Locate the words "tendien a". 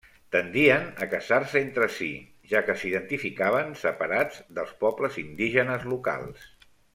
0.35-1.07